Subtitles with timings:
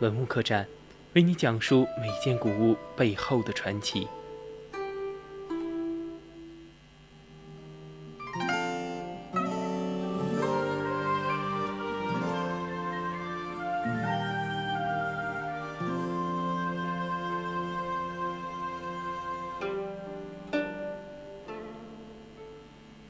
[0.00, 0.66] 文物客栈，
[1.14, 4.06] 为你讲述每件古物背后的传奇。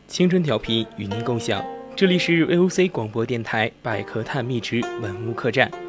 [0.06, 1.62] 青春调频与您共享，
[1.96, 5.85] 这里是 VOC 广播电台百科探秘之文物客栈。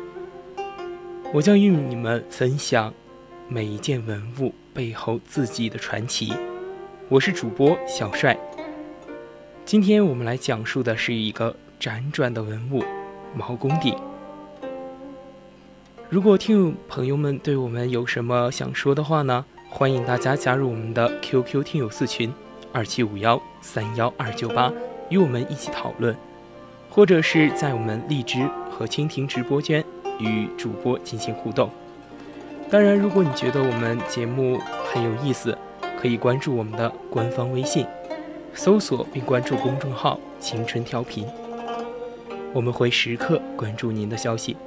[1.38, 2.92] 我将与你们分享
[3.48, 6.34] 每一件文物背后自己的传奇。
[7.10, 8.36] 我是主播小帅。
[9.64, 12.84] 今天我们来讲述的是一个辗转的文物——
[13.38, 13.96] 毛公鼎。
[16.10, 19.46] 如果听友朋友们对我们有什么想说的话呢？
[19.70, 22.34] 欢迎大家加入我们的 QQ 听友四群
[22.74, 24.74] 二七五幺三幺二九八，
[25.12, 26.18] 与我们一起讨论，
[26.90, 29.86] 或者是在我们荔枝和蜻蜓直播间。
[30.20, 31.70] 与主播进行互动。
[32.70, 34.60] 当然，如果你觉得我们节目
[34.92, 35.58] 很有意思，
[36.00, 37.86] 可以关注我们的官方微信，
[38.54, 41.26] 搜索并关注公众号“青春调频”，
[42.54, 44.58] 我们会时刻关注您的消息。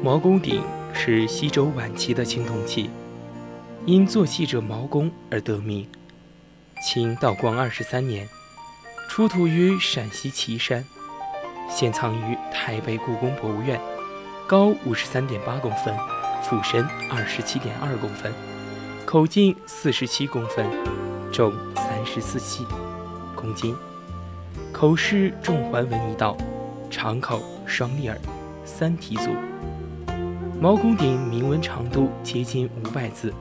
[0.00, 0.62] 毛公鼎
[0.94, 2.88] 是西周晚期的青铜器，
[3.84, 5.84] 因做器者毛公而得名。
[6.80, 8.28] 清道光二十三年，
[9.08, 10.84] 出土于陕西岐山，
[11.68, 13.80] 现藏于台北故宫博物院，
[14.46, 15.92] 高五十三点八公分，
[16.44, 18.32] 腹深二十七点二公分，
[19.04, 20.64] 口径四十七公分，
[21.32, 22.64] 重三十四七
[23.34, 23.74] 公斤，
[24.72, 26.36] 口饰重环纹一道，
[26.88, 28.16] 长口双立耳，
[28.64, 29.30] 三体足。
[30.60, 33.32] 毛公鼎铭文长度接近五百字，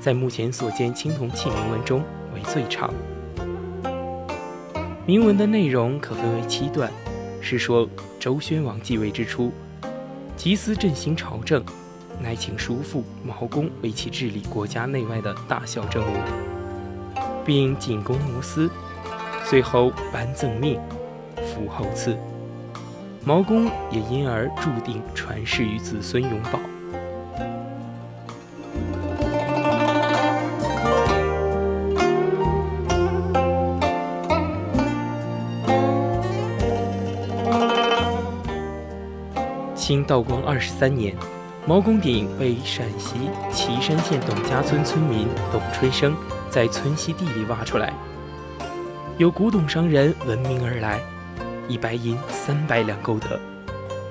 [0.00, 2.02] 在目前所见青铜器铭文中
[2.34, 2.90] 为最长。
[5.04, 6.90] 铭文的内容可分为七段，
[7.42, 7.86] 是说
[8.18, 9.52] 周宣王继位之初，
[10.38, 11.62] 集思振兴朝政，
[12.18, 16.16] 乃请叔父毛公为其治理国家内外的大小政务，
[17.44, 18.70] 并进宫无私，
[19.44, 20.80] 随后颁赠命，
[21.36, 22.16] 服后赐。
[23.28, 26.58] 毛公也因而注定传世于子孙永保。
[39.74, 41.14] 清道光二十三年，
[41.66, 46.16] 毛公鼎被陕西岐山县董家村村民董春生
[46.48, 47.92] 在村西地里挖出来，
[49.18, 50.98] 有古董商人闻名而来。
[51.68, 53.38] 以白银三百两购得，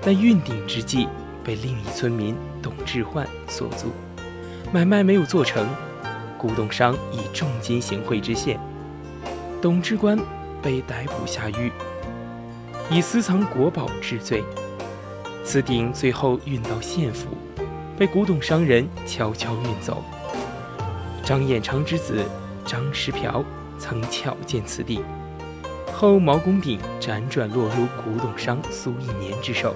[0.02, 1.08] 但运鼎之际
[1.44, 3.88] 被另一村民董志焕所租，
[4.72, 5.68] 买卖没有做成，
[6.38, 8.60] 古董商以重金行贿知县，
[9.62, 10.18] 董志官
[10.62, 11.72] 被逮捕下狱，
[12.92, 14.44] 以私藏国宝治罪。
[15.44, 17.30] 此鼎最后运到县府，
[17.98, 20.04] 被古董商人悄悄运走。
[21.24, 22.24] 张彦昌之子
[22.66, 23.44] 张师朴
[23.80, 25.04] 曾巧见此鼎。
[26.00, 29.76] 后毛公鼎辗转落入古董商苏一年之手。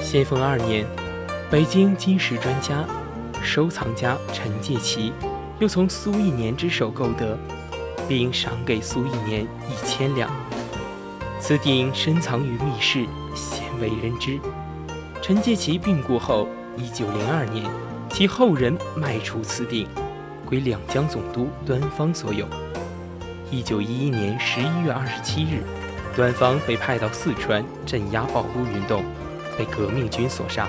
[0.00, 0.86] 咸丰二年，
[1.50, 2.86] 北京金石专家、
[3.42, 5.12] 收藏家陈介奇
[5.58, 7.38] 又从苏一年之手购得，
[8.08, 10.30] 并赏给苏一年一千两。
[11.38, 13.04] 此鼎深藏于密室，
[13.34, 14.40] 鲜为人知。
[15.22, 17.64] 陈介奇病故后，一九零二年，
[18.10, 19.86] 其后人卖出此鼎，
[20.44, 22.44] 归两江总督端方所有。
[23.48, 25.62] 一九一一年十一月二十七日，
[26.16, 29.04] 端方被派到四川镇压保路运动，
[29.56, 30.68] 被革命军所杀。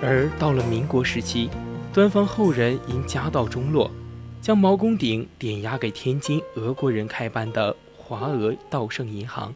[0.00, 1.50] 而到了民国时期，
[1.92, 3.90] 端方后人因家道中落，
[4.40, 7.74] 将毛公鼎点押给天津俄国人开办的
[8.10, 9.54] 华俄道盛银行。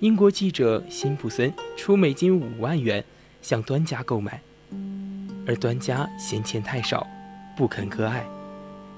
[0.00, 3.02] 英国记者辛普森出美金五万元
[3.40, 4.38] 向端家购买，
[5.46, 7.06] 而端家嫌钱太少，
[7.56, 8.26] 不肯割爱。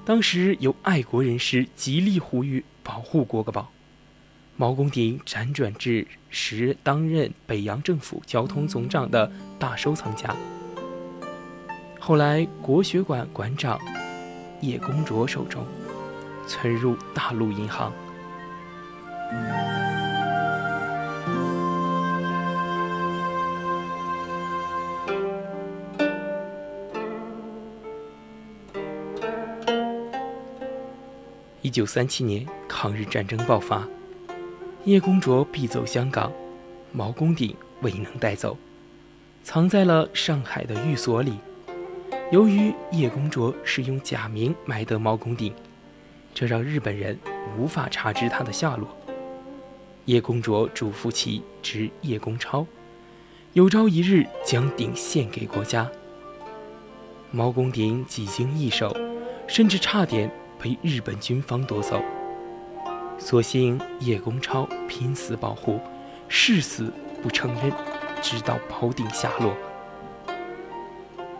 [0.03, 3.71] 当时有爱国人士极力呼吁保护国宝，
[4.57, 10.35] 毛公鼎辗转至时担任北洋政府交通总长的大收藏家，
[12.01, 13.79] 后来国学馆馆长
[14.59, 15.65] 叶公卓手中，
[16.45, 17.93] 存入大陆银行。
[31.61, 33.85] 一九三七年，抗日战争爆发，
[34.85, 36.31] 叶公卓必走香港，
[36.93, 38.57] 毛公鼎未能带走，
[39.43, 41.37] 藏在了上海的寓所里。
[42.31, 45.53] 由于叶公卓是用假名买得毛公鼎，
[46.33, 47.19] 这让日本人
[47.57, 48.96] 无法查知他的下落。
[50.07, 52.65] 叶公卓嘱咐其侄叶公超，
[53.51, 55.85] 有朝一日将鼎献给国家。
[57.29, 58.95] 毛公鼎几经易手，
[59.47, 60.31] 甚至差点。
[60.59, 62.01] 被日本军方夺走，
[63.19, 65.79] 所幸叶公超拼死保护，
[66.27, 67.71] 誓死不承认，
[68.23, 69.55] 直到宝鼎下落。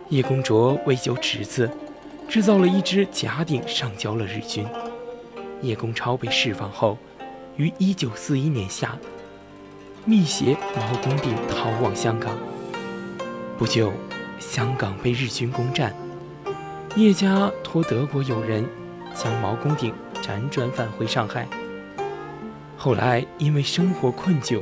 [0.08, 1.68] 叶公卓为救侄子，
[2.28, 4.64] 制造了一只假鼎上交了日军。
[5.62, 6.96] 叶公超被释放后，
[7.58, 8.96] 于1941年夏，
[10.04, 12.38] 密携毛公鼎逃往香港。
[13.58, 13.92] 不久，
[14.38, 15.92] 香港被日军攻占，
[16.94, 18.64] 叶家托德国友人。
[19.14, 21.48] 将毛公鼎辗转返回上海，
[22.76, 24.60] 后来因为生活困窘，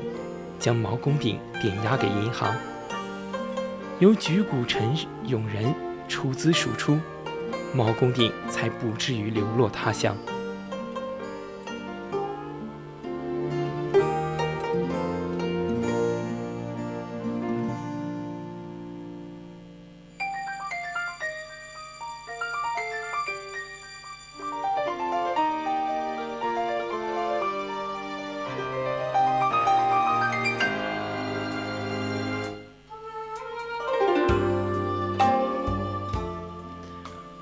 [0.58, 2.56] 将毛公鼎抵押给银行，
[3.98, 4.96] 由举谷陈
[5.26, 5.74] 永仁
[6.08, 6.98] 出资赎出，
[7.74, 10.16] 毛公鼎才不至于流落他乡。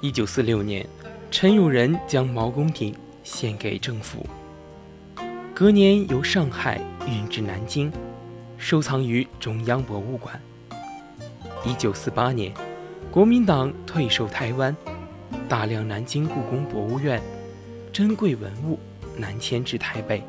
[0.05, 0.87] 一九四六年，
[1.31, 4.27] 陈永仁将毛公鼎献给政府，
[5.55, 6.79] 隔年由上海
[7.09, 7.91] 运至南京，
[8.59, 10.39] 收藏于中央博物馆。
[11.65, 12.53] 一九四八年，
[13.11, 14.77] 国民党退守台湾，
[15.49, 17.19] 大量南京故宫博物院
[17.91, 18.79] 珍贵文物
[19.17, 20.23] 南迁至台北。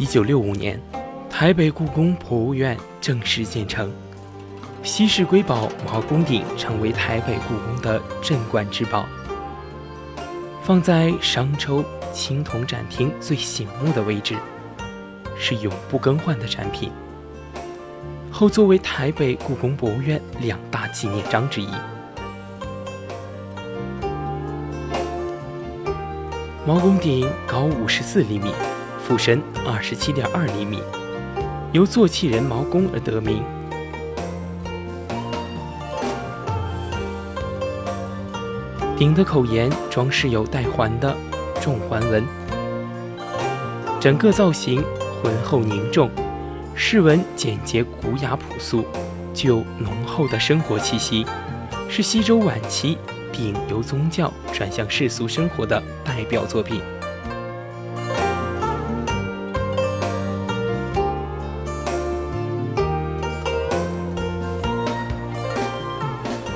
[0.00, 0.80] 一九六五年，
[1.28, 3.92] 台北故宫博物院正式建成，
[4.82, 9.04] 稀世瑰宝毛公鼎成为台北故宫的镇馆之宝，
[10.62, 14.36] 放在商周青铜展厅最醒目的位置，
[15.38, 16.90] 是永不更换的展品。
[18.30, 21.68] 后作为台北故宫博物院两大纪念章之一。
[26.66, 28.50] 毛公鼎高五十四厘米。
[29.10, 30.80] 斧身二十七点二厘米，
[31.72, 33.42] 由做器人毛公而得名。
[38.96, 41.12] 鼎的口沿装饰有带环的
[41.60, 42.24] 重环纹，
[43.98, 44.80] 整个造型
[45.20, 46.08] 浑厚凝重，
[46.76, 48.84] 饰纹简洁古雅朴素，
[49.34, 51.26] 具有浓厚的生活气息，
[51.88, 52.96] 是西周晚期
[53.32, 56.80] 鼎由宗教转向世俗生活的代表作品。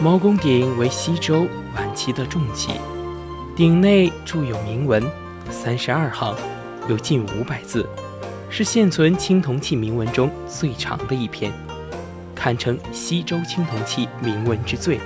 [0.04, 2.72] 毛公鼎为西周晚期的重器，
[3.56, 5.02] 鼎内铸有铭文
[5.48, 6.36] 三十二行，
[6.90, 7.88] 有近五百字，
[8.50, 11.50] 是现存青铜器铭文中最长的一篇，
[12.34, 15.00] 堪称西周青铜器铭文之最。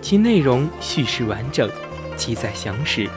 [0.00, 1.68] 其内容叙事完整，
[2.16, 3.10] 记载详实，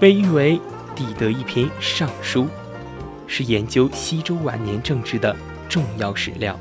[0.00, 0.58] 被誉为
[0.96, 2.48] 帝德一篇尚书，
[3.26, 5.36] 是研究西周晚年政治的
[5.68, 6.58] 重要史料。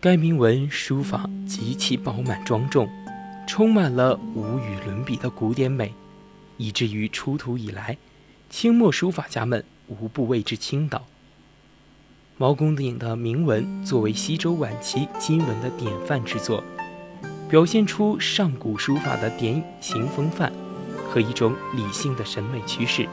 [0.00, 2.88] 该铭文书法极其饱满庄重，
[3.48, 5.92] 充满了无与伦比的古典美，
[6.56, 7.98] 以至于出土以来，
[8.48, 11.04] 清末书法家们无不为之倾倒。
[12.36, 16.62] 毛公鼎的铭文作为西周晚期金文的典范之作，
[17.50, 20.52] 表现出上古书法的典型风范
[21.08, 23.08] 和一种理性的审美趋势，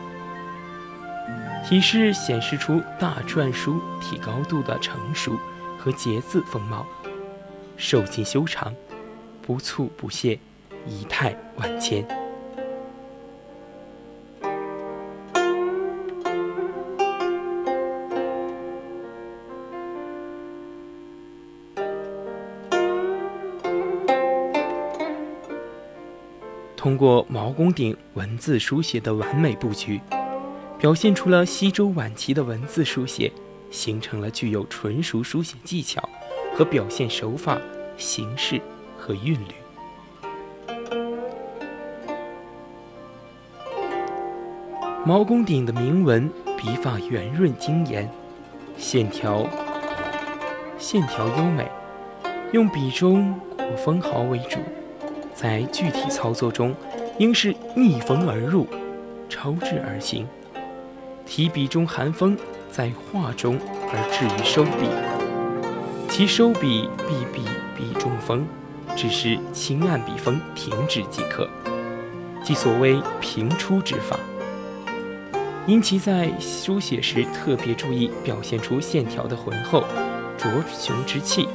[1.68, 5.38] 体式显示出大篆书体高度的成熟。
[5.78, 6.84] 和节字风貌，
[7.78, 8.74] 瘦劲修长，
[9.40, 10.40] 不蹙不懈，
[10.88, 12.04] 仪态万千。
[26.76, 30.02] 通过毛公鼎文字书写的完美布局，
[30.80, 33.32] 表现出了西周晚期的文字书写。
[33.72, 36.02] 形成了具有纯熟书写技巧
[36.56, 37.60] 和表现手法、
[37.98, 38.62] 形式
[38.98, 39.54] 和韵律。
[45.06, 48.10] 毛公鼎的铭文笔法圆润精严，
[48.78, 49.46] 线条
[50.78, 51.70] 线条优美，
[52.54, 54.60] 用笔中过分毫为主，
[55.34, 56.74] 在具体操作中
[57.20, 58.66] 应是逆风而入，
[59.28, 60.26] 超至而行，
[61.26, 62.38] 提笔中含风。
[62.72, 64.90] 在画中而至于收笔，
[66.10, 68.46] 其收笔必笔笔中锋，
[68.98, 71.48] 只是轻按笔锋停止即可，
[72.44, 74.20] 即所谓平出之法。
[75.66, 79.86] 因其在书写时特别注意表现出线条的浑厚、
[80.38, 81.48] 卓雄之气，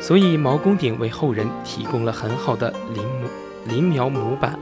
[0.00, 3.28] 所以毛公鼎为后人提供了很好的临摹
[3.66, 4.58] 临描模板。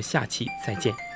[0.00, 1.09] 们下期再见。